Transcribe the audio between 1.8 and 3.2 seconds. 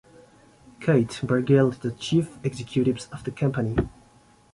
the chief executive